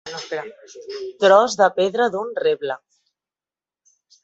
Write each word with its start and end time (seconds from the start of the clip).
Tros 1.25 1.59
de 1.61 1.67
pedra 1.81 2.09
d'un 2.17 2.33
reble. 2.47 2.81